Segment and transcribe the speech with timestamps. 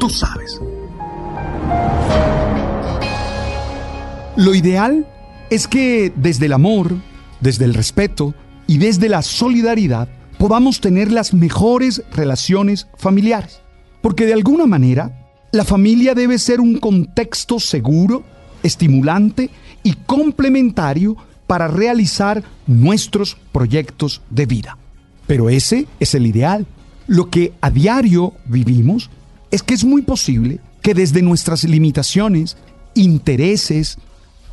[0.00, 0.58] Tú sabes.
[4.36, 5.06] Lo ideal
[5.50, 6.96] es que desde el amor,
[7.40, 8.34] desde el respeto
[8.66, 13.60] y desde la solidaridad podamos tener las mejores relaciones familiares.
[14.00, 18.24] Porque de alguna manera, la familia debe ser un contexto seguro,
[18.62, 19.50] estimulante
[19.82, 24.78] y complementario para realizar nuestros proyectos de vida.
[25.26, 26.66] Pero ese es el ideal.
[27.06, 29.10] Lo que a diario vivimos
[29.50, 32.56] es que es muy posible que desde nuestras limitaciones,
[32.94, 33.98] intereses,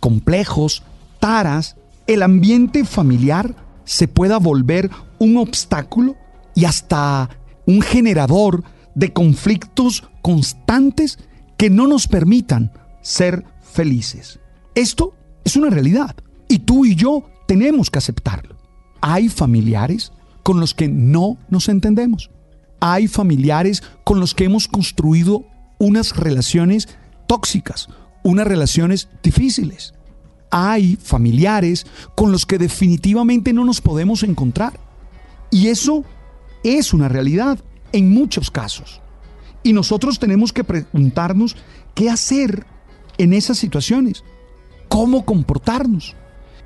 [0.00, 0.82] complejos,
[1.18, 6.16] taras, el ambiente familiar se pueda volver un obstáculo
[6.54, 7.30] y hasta
[7.66, 11.18] un generador de conflictos constantes
[11.56, 14.40] que no nos permitan ser felices.
[14.74, 16.16] Esto es una realidad
[16.48, 18.56] y tú y yo tenemos que aceptarlo.
[19.00, 22.30] Hay familiares con los que no nos entendemos.
[22.80, 25.44] Hay familiares con los que hemos construido
[25.78, 26.88] unas relaciones
[27.26, 27.88] tóxicas,
[28.22, 29.94] unas relaciones difíciles.
[30.50, 31.86] Hay familiares
[32.16, 34.80] con los que definitivamente no nos podemos encontrar.
[35.50, 36.04] Y eso
[36.64, 37.58] es una realidad
[37.92, 39.00] en muchos casos.
[39.62, 41.56] Y nosotros tenemos que preguntarnos
[41.94, 42.66] qué hacer
[43.18, 44.24] en esas situaciones,
[44.88, 46.16] cómo comportarnos.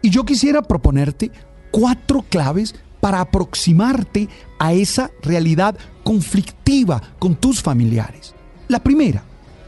[0.01, 1.31] Y yo quisiera proponerte
[1.71, 4.29] cuatro claves para aproximarte
[4.59, 8.35] a esa realidad conflictiva con tus familiares.
[8.69, 9.25] La primera,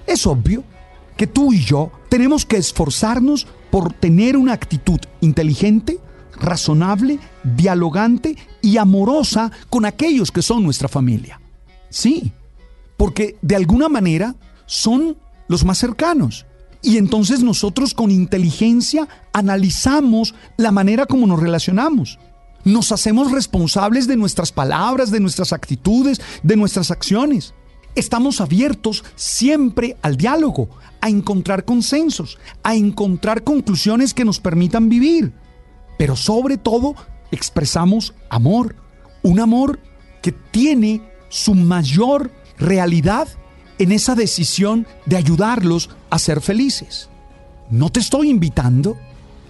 [0.07, 0.65] es obvio
[1.17, 5.99] que tú y yo tenemos que esforzarnos por tener una actitud inteligente,
[6.39, 11.41] razonable, dialogante y amorosa con aquellos que son nuestra familia.
[11.91, 12.33] Sí,
[12.97, 14.35] porque de alguna manera
[14.67, 15.17] son
[15.49, 16.47] los más cercanos.
[16.83, 22.19] Y entonces nosotros con inteligencia analizamos la manera como nos relacionamos.
[22.67, 27.55] Nos hacemos responsables de nuestras palabras, de nuestras actitudes, de nuestras acciones.
[27.95, 30.69] Estamos abiertos siempre al diálogo,
[31.01, 35.33] a encontrar consensos, a encontrar conclusiones que nos permitan vivir.
[35.97, 36.97] Pero sobre todo
[37.31, 38.75] expresamos amor,
[39.23, 39.79] un amor
[40.21, 43.29] que tiene su mayor realidad
[43.79, 47.11] en esa decisión de ayudarlos a ser felices.
[47.71, 48.99] No te estoy invitando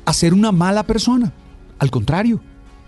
[0.04, 1.32] a ser una mala persona.
[1.78, 2.42] Al contrario,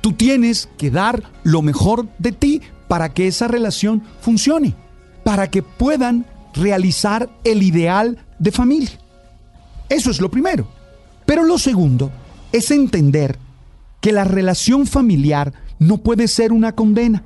[0.08, 4.74] tú tienes que dar lo mejor de ti para que esa relación funcione,
[5.22, 6.24] para que puedan
[6.54, 8.98] realizar el ideal de familia.
[9.90, 10.66] Eso es lo primero.
[11.26, 12.10] Pero lo segundo
[12.52, 13.38] es entender
[14.00, 17.22] que la relación familiar no puede ser una condena.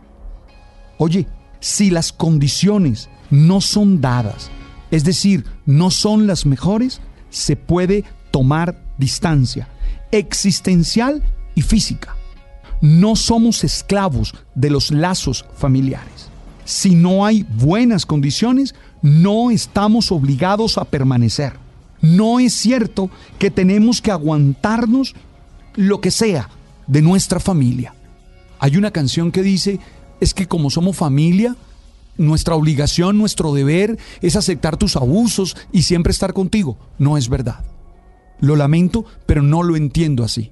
[0.99, 1.29] Oye,
[1.61, 4.51] si las condiciones no son dadas,
[4.91, 7.01] es decir, no son las mejores,
[7.31, 9.69] se puede tomar distancia
[10.11, 11.23] existencial
[11.55, 12.17] y física.
[12.83, 16.29] No somos esclavos de los lazos familiares.
[16.65, 21.55] Si no hay buenas condiciones, no estamos obligados a permanecer.
[22.01, 25.15] No es cierto que tenemos que aguantarnos
[25.77, 26.51] lo que sea
[26.89, 27.95] de nuestra familia.
[28.59, 29.79] Hay una canción que dice,
[30.21, 31.57] es que como somos familia,
[32.19, 36.77] nuestra obligación, nuestro deber es aceptar tus abusos y siempre estar contigo.
[36.99, 37.65] No es verdad.
[38.41, 40.51] Lo lamento, pero no lo entiendo así.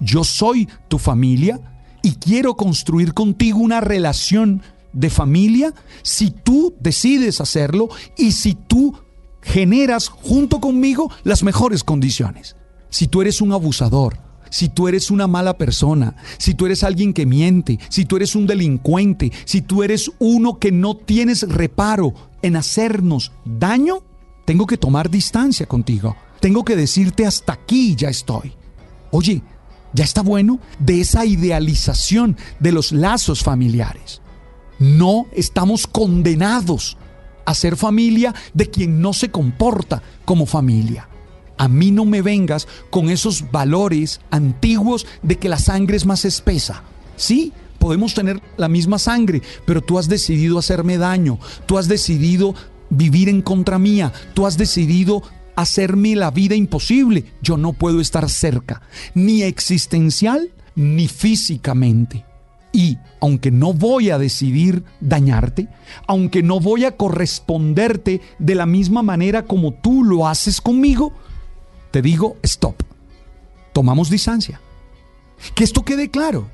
[0.00, 1.60] Yo soy tu familia
[2.02, 4.62] y quiero construir contigo una relación
[4.92, 8.94] de familia si tú decides hacerlo y si tú
[9.42, 12.56] generas junto conmigo las mejores condiciones.
[12.90, 14.18] Si tú eres un abusador,
[14.50, 18.34] si tú eres una mala persona, si tú eres alguien que miente, si tú eres
[18.34, 24.02] un delincuente, si tú eres uno que no tienes reparo en hacernos daño,
[24.44, 26.16] tengo que tomar distancia contigo.
[26.40, 28.52] Tengo que decirte hasta aquí ya estoy.
[29.10, 29.42] Oye,
[29.92, 34.20] ya está bueno de esa idealización de los lazos familiares.
[34.78, 36.96] No estamos condenados
[37.44, 41.08] hacer familia de quien no se comporta como familia.
[41.56, 46.24] A mí no me vengas con esos valores antiguos de que la sangre es más
[46.24, 46.84] espesa.
[47.16, 52.54] Sí, podemos tener la misma sangre, pero tú has decidido hacerme daño, tú has decidido
[52.90, 55.22] vivir en contra mía, tú has decidido
[55.60, 57.24] hacerme la vida imposible.
[57.42, 58.80] Yo no puedo estar cerca,
[59.14, 62.24] ni existencial ni físicamente.
[62.72, 65.68] Y aunque no voy a decidir dañarte,
[66.06, 71.12] aunque no voy a corresponderte de la misma manera como tú lo haces conmigo,
[71.90, 72.80] te digo, stop.
[73.72, 74.60] Tomamos distancia.
[75.56, 76.48] Que esto quede claro.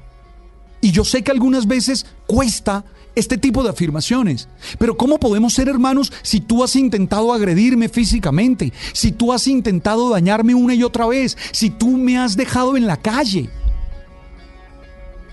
[0.81, 2.85] Y yo sé que algunas veces cuesta
[3.15, 4.49] este tipo de afirmaciones.
[4.79, 8.73] Pero ¿cómo podemos ser hermanos si tú has intentado agredirme físicamente?
[8.93, 11.37] Si tú has intentado dañarme una y otra vez?
[11.53, 13.51] Si tú me has dejado en la calle?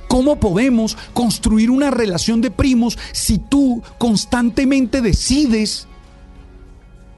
[0.07, 5.87] ¿Cómo podemos construir una relación de primos si tú constantemente decides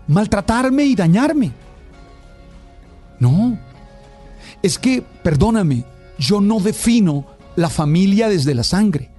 [0.08, 1.52] maltratarme y dañarme?
[3.20, 3.58] No.
[4.62, 5.86] Es que, perdóname,
[6.20, 7.26] yo no defino
[7.56, 9.13] la familia desde la sangre.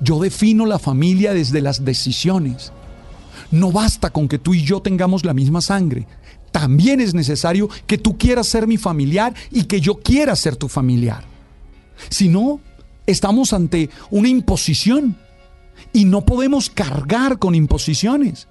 [0.00, 2.72] Yo defino la familia desde las decisiones.
[3.50, 6.06] No basta con que tú y yo tengamos la misma sangre.
[6.52, 10.68] También es necesario que tú quieras ser mi familiar y que yo quiera ser tu
[10.68, 11.24] familiar.
[12.10, 12.60] Si no,
[13.06, 15.16] estamos ante una imposición
[15.92, 18.48] y no podemos cargar con imposiciones.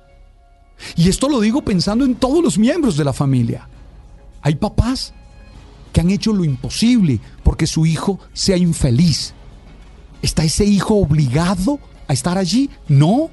[0.96, 3.68] Y esto lo digo pensando en todos los miembros de la familia.
[4.42, 5.14] Hay papás
[5.92, 9.34] que han hecho lo imposible porque su hijo sea infeliz.
[10.22, 12.70] ¿Está ese hijo obligado a estar allí?
[12.88, 13.30] No.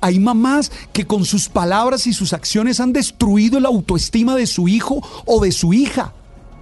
[0.00, 4.68] Hay mamás que con sus palabras y sus acciones han destruido la autoestima de su
[4.68, 6.14] hijo o de su hija.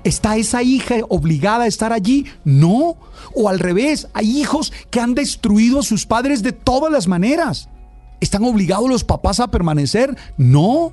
[0.02, 2.26] ¿Está esa hija obligada a estar allí?
[2.44, 2.96] No.
[3.34, 7.68] O al revés, hay hijos que han destruido a sus padres de todas las maneras.
[8.20, 10.16] ¿Están obligados los papás a permanecer?
[10.36, 10.92] No.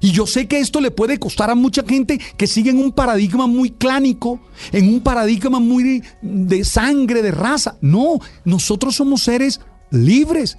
[0.00, 2.92] Y yo sé que esto le puede costar a mucha gente que sigue en un
[2.92, 4.40] paradigma muy clánico,
[4.72, 7.76] en un paradigma muy de sangre, de raza.
[7.80, 9.60] No, nosotros somos seres
[9.90, 10.58] libres.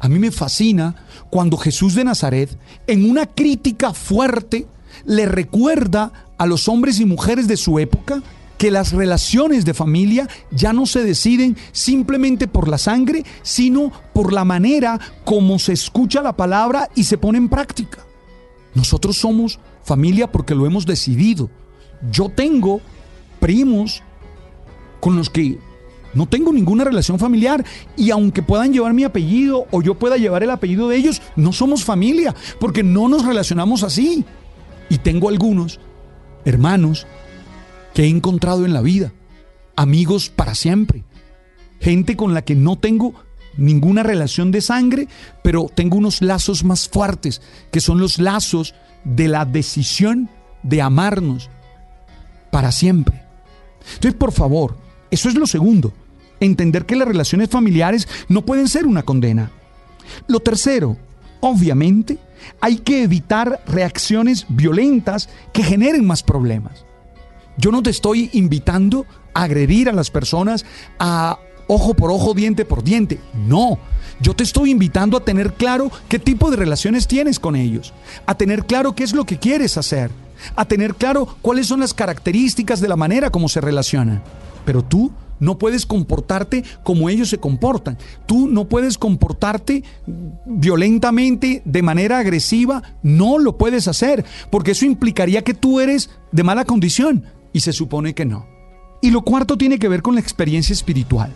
[0.00, 0.94] A mí me fascina
[1.30, 4.66] cuando Jesús de Nazaret, en una crítica fuerte,
[5.04, 8.22] le recuerda a los hombres y mujeres de su época
[8.58, 14.32] que las relaciones de familia ya no se deciden simplemente por la sangre, sino por
[14.32, 17.98] la manera como se escucha la palabra y se pone en práctica.
[18.74, 21.50] Nosotros somos familia porque lo hemos decidido.
[22.10, 22.80] Yo tengo
[23.40, 24.02] primos
[25.00, 25.58] con los que
[26.14, 27.64] no tengo ninguna relación familiar
[27.96, 31.52] y aunque puedan llevar mi apellido o yo pueda llevar el apellido de ellos, no
[31.52, 34.24] somos familia porque no nos relacionamos así.
[34.88, 35.80] Y tengo algunos
[36.44, 37.06] hermanos
[37.94, 39.12] que he encontrado en la vida,
[39.76, 41.04] amigos para siempre,
[41.80, 43.14] gente con la que no tengo
[43.56, 45.08] ninguna relación de sangre,
[45.42, 48.74] pero tengo unos lazos más fuertes, que son los lazos
[49.04, 50.28] de la decisión
[50.62, 51.50] de amarnos
[52.50, 53.22] para siempre.
[53.94, 54.76] Entonces, por favor,
[55.10, 55.92] eso es lo segundo,
[56.40, 59.50] entender que las relaciones familiares no pueden ser una condena.
[60.26, 60.96] Lo tercero,
[61.40, 62.18] obviamente,
[62.60, 66.84] hay que evitar reacciones violentas que generen más problemas.
[67.56, 70.64] Yo no te estoy invitando a agredir a las personas,
[70.98, 73.20] a ojo por ojo, diente por diente.
[73.46, 73.78] No,
[74.20, 77.92] yo te estoy invitando a tener claro qué tipo de relaciones tienes con ellos,
[78.26, 80.10] a tener claro qué es lo que quieres hacer,
[80.56, 84.22] a tener claro cuáles son las características de la manera como se relacionan.
[84.64, 87.98] Pero tú no puedes comportarte como ellos se comportan.
[88.26, 89.82] Tú no puedes comportarte
[90.46, 92.82] violentamente, de manera agresiva.
[93.02, 97.24] No lo puedes hacer, porque eso implicaría que tú eres de mala condición.
[97.52, 98.46] Y se supone que no.
[99.02, 101.32] Y lo cuarto tiene que ver con la experiencia espiritual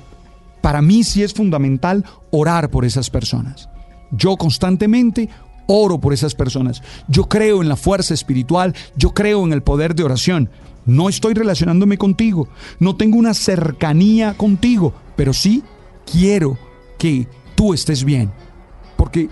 [0.60, 3.68] para mí sí es fundamental orar por esas personas.
[4.10, 5.28] Yo constantemente
[5.66, 6.82] oro por esas personas.
[7.08, 10.50] Yo creo en la fuerza espiritual, yo creo en el poder de oración.
[10.86, 12.48] No estoy relacionándome contigo,
[12.80, 15.62] no tengo una cercanía contigo, pero sí
[16.10, 16.58] quiero
[16.98, 18.32] que tú estés bien.
[18.96, 19.28] Porque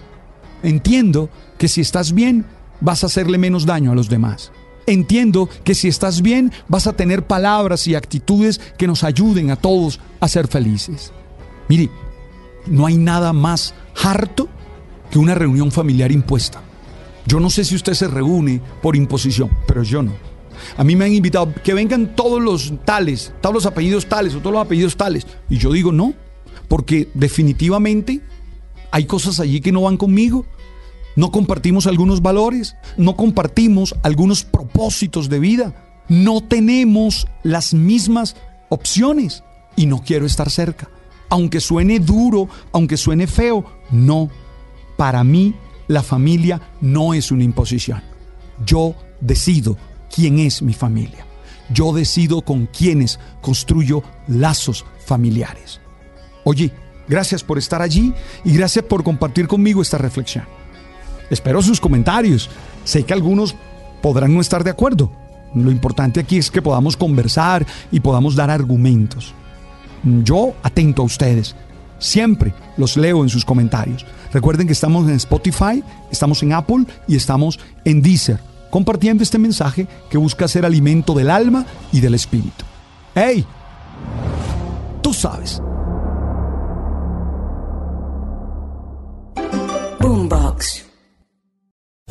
[0.62, 2.44] entiendo que si estás bien,
[2.80, 4.52] vas a hacerle menos daño a los demás.
[4.86, 9.56] Entiendo que si estás bien, vas a tener palabras y actitudes que nos ayuden a
[9.56, 11.12] todos a ser felices.
[11.68, 11.90] Mire,
[12.66, 14.48] no hay nada más harto
[15.10, 16.62] que una reunión familiar impuesta.
[17.26, 20.12] Yo no sé si usted se reúne por imposición, pero yo no.
[20.76, 24.38] A mí me han invitado que vengan todos los tales, todos los apellidos tales o
[24.38, 25.26] todos los apellidos tales.
[25.50, 26.14] Y yo digo no,
[26.68, 28.20] porque definitivamente
[28.90, 30.46] hay cosas allí que no van conmigo.
[31.16, 35.74] No compartimos algunos valores, no compartimos algunos propósitos de vida,
[36.08, 38.36] no tenemos las mismas
[38.68, 39.42] opciones
[39.74, 40.88] y no quiero estar cerca
[41.28, 44.30] aunque suene duro, aunque suene feo, no.
[44.96, 45.54] para mí
[45.88, 48.02] la familia no es una imposición.
[48.64, 49.76] Yo decido
[50.14, 51.26] quién es mi familia.
[51.68, 55.80] Yo decido con quiénes construyo lazos familiares.
[56.44, 56.72] Oye,
[57.08, 60.44] gracias por estar allí y gracias por compartir conmigo esta reflexión.
[61.30, 62.48] Espero sus comentarios.
[62.84, 63.54] Sé que algunos
[64.02, 65.10] podrán no estar de acuerdo.
[65.54, 69.34] Lo importante aquí es que podamos conversar y podamos dar argumentos.
[70.02, 71.56] Yo atento a ustedes.
[71.98, 74.04] Siempre los leo en sus comentarios.
[74.32, 78.38] Recuerden que estamos en Spotify, estamos en Apple y estamos en Deezer,
[78.70, 82.64] compartiendo este mensaje que busca ser alimento del alma y del espíritu.
[83.14, 83.46] ¡Hey!
[85.00, 85.62] Tú sabes.
[90.00, 90.85] Boombox.